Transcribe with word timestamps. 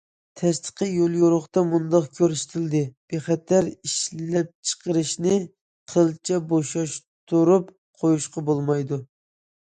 تەستىقىي 0.39 0.93
يوليورۇقتا 0.99 1.63
مۇنداق 1.73 2.07
كۆرسىتىلدى: 2.19 2.81
بىخەتەر 3.13 3.69
ئىشلەپچىقىرىشنى 3.89 5.37
قىلچە 5.95 6.41
بوشاشتۇرۇپ 6.55 7.73
قويۇشقا 8.03 8.47
بولمايدۇ. 8.51 9.03